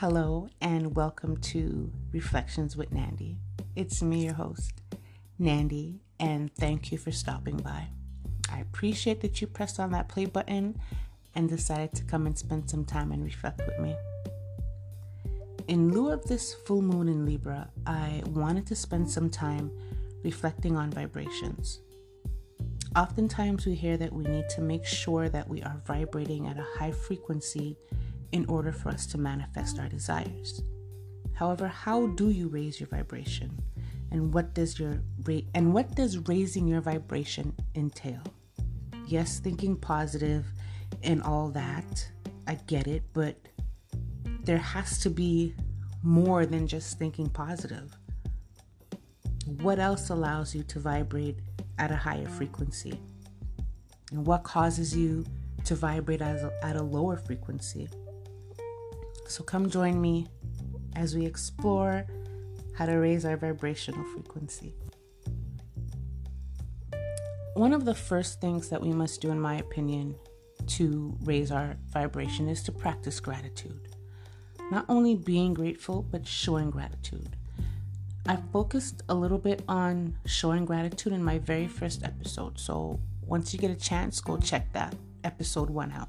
[0.00, 3.38] Hello, and welcome to Reflections with Nandy.
[3.76, 4.74] It's me, your host,
[5.38, 7.88] Nandy, and thank you for stopping by.
[8.52, 10.78] I appreciate that you pressed on that play button
[11.34, 13.96] and decided to come and spend some time and reflect with me.
[15.66, 19.70] In lieu of this full moon in Libra, I wanted to spend some time
[20.22, 21.80] reflecting on vibrations.
[22.94, 26.66] Oftentimes, we hear that we need to make sure that we are vibrating at a
[26.78, 27.78] high frequency
[28.32, 30.62] in order for us to manifest our desires.
[31.34, 33.58] However, how do you raise your vibration?
[34.10, 38.22] And what does your rate and what does raising your vibration entail?
[39.06, 40.46] Yes, thinking positive
[41.02, 42.08] and all that.
[42.46, 43.36] I get it, but
[44.44, 45.54] there has to be
[46.02, 47.96] more than just thinking positive.
[49.60, 51.38] What else allows you to vibrate
[51.78, 53.00] at a higher frequency?
[54.12, 55.24] And what causes you
[55.64, 57.88] to vibrate a, at a lower frequency?
[59.28, 60.28] So come join me
[60.94, 62.06] as we explore
[62.76, 64.74] how to raise our vibrational frequency.
[67.54, 70.14] One of the first things that we must do, in my opinion,
[70.66, 73.88] to raise our vibration is to practice gratitude.
[74.70, 77.36] Not only being grateful, but showing gratitude.
[78.26, 82.58] I focused a little bit on showing gratitude in my very first episode.
[82.58, 86.08] So once you get a chance, go check that episode one out.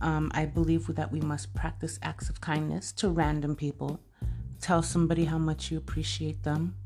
[0.00, 4.00] Um, I believe that we must practice acts of kindness to random people.
[4.60, 6.76] Tell somebody how much you appreciate them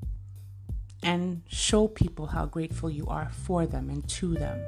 [1.03, 4.61] and show people how grateful you are for them and to them.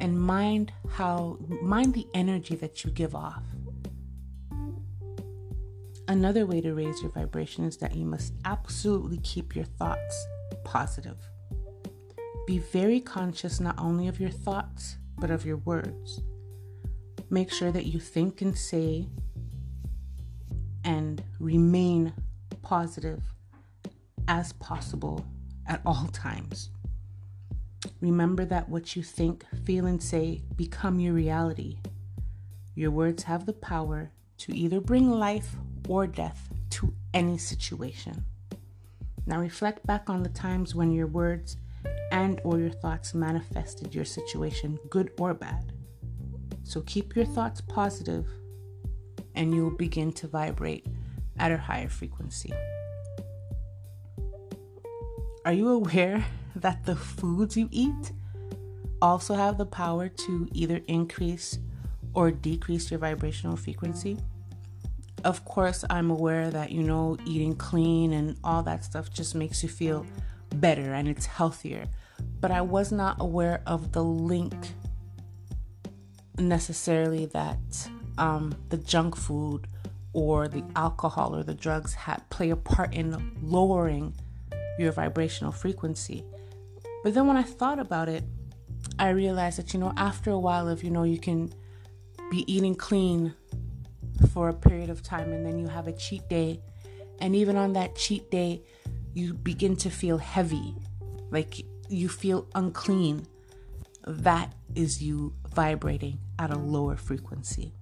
[0.00, 3.42] And mind how mind the energy that you give off.
[6.08, 10.26] Another way to raise your vibration is that you must absolutely keep your thoughts
[10.64, 11.16] positive.
[12.46, 16.20] Be very conscious not only of your thoughts but of your words
[17.32, 19.08] make sure that you think and say
[20.84, 22.12] and remain
[22.60, 23.22] positive
[24.28, 25.24] as possible
[25.66, 26.68] at all times.
[28.02, 31.78] Remember that what you think, feel, and say become your reality.
[32.74, 35.56] Your words have the power to either bring life
[35.88, 38.24] or death to any situation.
[39.24, 41.56] Now reflect back on the times when your words
[42.10, 45.71] and or your thoughts manifested your situation, good or bad.
[46.64, 48.26] So keep your thoughts positive
[49.34, 50.86] and you'll begin to vibrate
[51.38, 52.52] at a higher frequency.
[55.44, 56.24] Are you aware
[56.56, 58.12] that the foods you eat
[59.00, 61.58] also have the power to either increase
[62.14, 64.18] or decrease your vibrational frequency?
[65.24, 69.62] Of course, I'm aware that you know eating clean and all that stuff just makes
[69.62, 70.04] you feel
[70.56, 71.86] better and it's healthier,
[72.40, 74.54] but I was not aware of the link
[76.38, 77.88] necessarily that
[78.18, 79.66] um, the junk food
[80.12, 84.14] or the alcohol or the drugs have, play a part in lowering
[84.78, 86.24] your vibrational frequency.
[87.02, 88.24] But then when I thought about it,
[88.98, 91.52] I realized that, you know, after a while of, you know, you can
[92.30, 93.34] be eating clean
[94.32, 96.60] for a period of time and then you have a cheat day.
[97.20, 98.62] And even on that cheat day,
[99.14, 100.74] you begin to feel heavy,
[101.30, 103.26] like you feel unclean.
[104.06, 107.74] That is you vibrating at a lower frequency.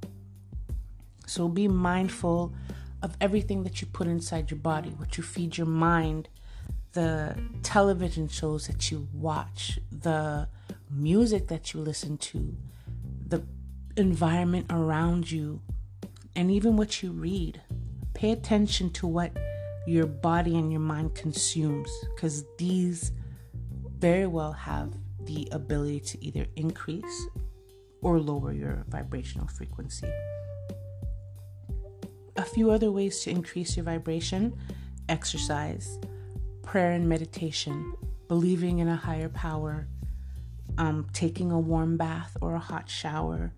[1.26, 2.54] So be mindful
[3.02, 6.28] of everything that you put inside your body, what you feed your mind,
[6.92, 10.48] the television shows that you watch, the
[10.90, 12.56] music that you listen to,
[13.26, 13.44] the
[13.96, 15.60] environment around you,
[16.34, 17.60] and even what you read.
[18.12, 19.36] Pay attention to what
[19.86, 23.12] your body and your mind consumes because these
[23.98, 24.92] very well have
[25.26, 27.28] the ability to either increase
[28.02, 30.10] or lower your vibrational frequency.
[32.36, 34.56] A few other ways to increase your vibration
[35.08, 35.98] exercise,
[36.62, 37.94] prayer and meditation,
[38.28, 39.88] believing in a higher power,
[40.78, 43.52] um, taking a warm bath or a hot shower,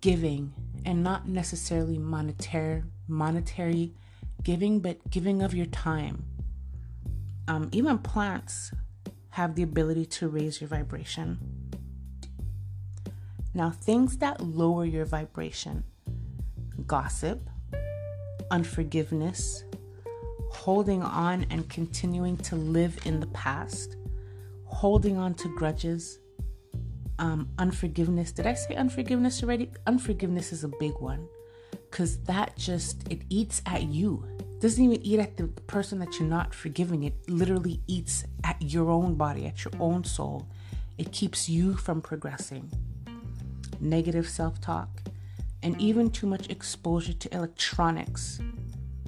[0.00, 0.52] giving,
[0.84, 3.92] and not necessarily monetary, monetary
[4.42, 6.24] giving, but giving of your time.
[7.46, 8.72] Um, even plants
[9.30, 11.38] have the ability to raise your vibration.
[13.54, 15.84] Now, things that lower your vibration
[16.86, 17.48] gossip,
[18.50, 19.64] unforgiveness,
[20.50, 23.96] holding on and continuing to live in the past,
[24.64, 26.18] holding on to grudges,
[27.18, 28.32] um, unforgiveness.
[28.32, 29.70] Did I say unforgiveness already?
[29.86, 31.28] Unforgiveness is a big one
[31.90, 34.24] because that just it eats at you
[34.60, 37.04] doesn't even eat at the person that you're not forgiving.
[37.04, 40.46] It literally eats at your own body, at your own soul.
[40.98, 42.70] It keeps you from progressing.
[43.80, 44.88] Negative self talk,
[45.62, 48.40] and even too much exposure to electronics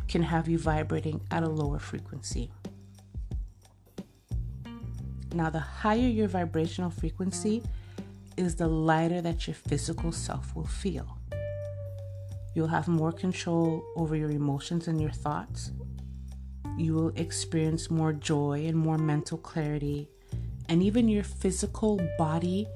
[0.09, 2.51] can have you vibrating at a lower frequency.
[5.35, 7.63] Now, the higher your vibrational frequency
[8.37, 11.19] is, the lighter that your physical self will feel.
[12.55, 15.73] You'll have more control over your emotions and your thoughts.
[16.77, 20.09] You will experience more joy and more mental clarity.
[20.69, 22.67] And even your physical body,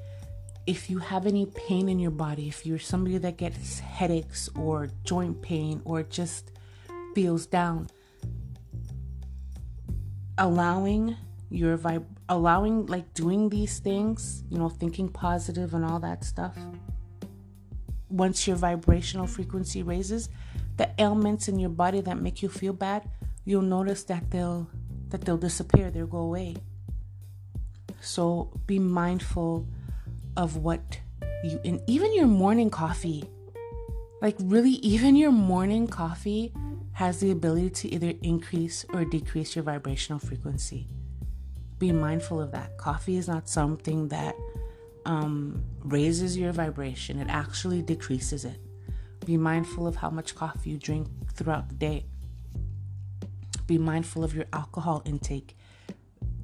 [0.67, 4.88] if you have any pain in your body, if you're somebody that gets headaches or
[5.05, 6.52] joint pain or just
[7.14, 7.88] feels down,
[10.38, 11.17] allowing
[11.50, 16.56] your vibe allowing like doing these things you know thinking positive and all that stuff
[18.08, 20.29] once your vibrational frequency raises
[20.76, 23.08] the ailments in your body that make you feel bad
[23.47, 24.69] you'll notice that they'll
[25.08, 26.56] that they'll disappear they'll go away.
[28.03, 29.67] So be mindful
[30.37, 31.00] of what
[31.43, 33.25] you and even your morning coffee.
[34.20, 36.53] Like really even your morning coffee
[36.93, 40.88] has the ability to either increase or decrease your vibrational frequency.
[41.79, 42.79] Be mindful of that.
[42.79, 44.35] Coffee is not something that
[45.06, 48.61] um, raises your vibration, it actually decreases it.
[49.25, 52.05] Be mindful of how much coffee you drink throughout the day.
[53.67, 55.56] Be mindful of your alcohol intake.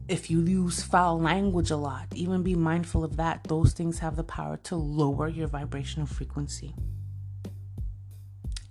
[0.08, 3.44] If you use foul language a lot, even be mindful of that.
[3.44, 6.74] Those things have the power to lower your vibrational frequency.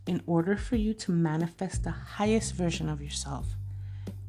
[0.07, 3.47] In order for you to manifest the highest version of yourself,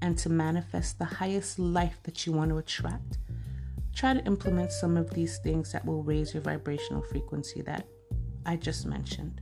[0.00, 3.19] and to manifest the highest life that you want to attract,
[3.94, 7.87] try to implement some of these things that will raise your vibrational frequency that
[8.47, 9.41] I just mentioned.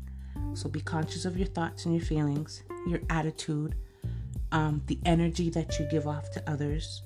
[0.54, 3.76] So be conscious of your thoughts and your feelings, your attitude,
[4.52, 7.02] um, the energy that you give off to others.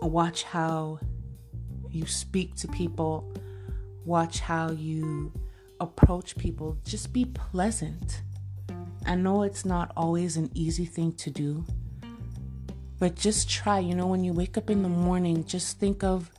[0.00, 0.98] Watch how
[1.90, 3.32] you speak to people,
[4.04, 5.32] watch how you
[5.80, 6.78] approach people.
[6.84, 8.22] Just be pleasant.
[9.04, 11.64] I know it's not always an easy thing to do.
[12.98, 16.30] But just try, you know, when you wake up in the morning, just think of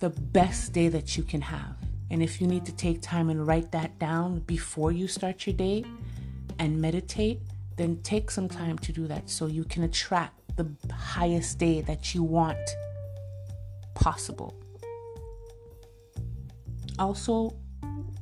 [0.00, 1.76] the best day that you can have.
[2.10, 5.54] And if you need to take time and write that down before you start your
[5.54, 5.84] day
[6.58, 7.40] and meditate,
[7.76, 12.14] then take some time to do that so you can attract the highest day that
[12.14, 12.58] you want
[13.94, 14.54] possible.
[16.98, 17.54] Also,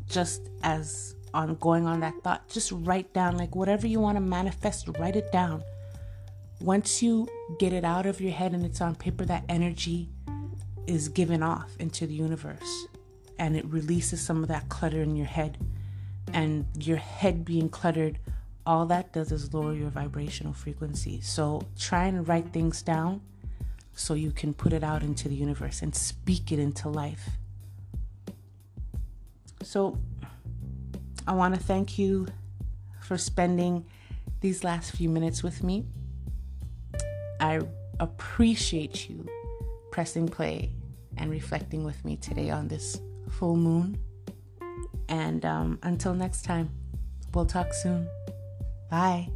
[0.06, 4.20] just as on going on that thought, just write down like whatever you want to
[4.20, 5.62] manifest, write it down
[6.60, 7.28] once you
[7.58, 10.08] get it out of your head and it's on paper, that energy
[10.87, 12.87] is given off into the universe
[13.38, 15.58] and it releases some of that clutter in your head.
[16.32, 18.19] And your head being cluttered,
[18.66, 21.20] all that does is lower your vibrational frequency.
[21.20, 23.22] So try and write things down
[23.94, 27.31] so you can put it out into the universe and speak it into life.
[29.62, 29.99] So
[31.26, 32.26] I want to thank you
[33.00, 33.87] for spending
[34.40, 35.87] these last few minutes with me.
[37.40, 37.61] I
[38.00, 39.26] appreciate you
[39.90, 40.73] pressing play
[41.17, 43.00] and reflecting with me today on this
[43.31, 43.99] full moon.
[45.08, 46.70] And um, until next time,
[47.35, 48.08] we'll talk soon.
[48.90, 49.29] Bye.